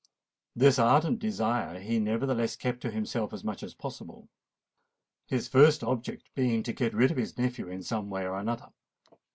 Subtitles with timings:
[0.55, 4.29] This ardent desire he nevertheless kept to himself as much as possible;
[5.27, 8.69] his first object being to get rid of his nephew in some way or another.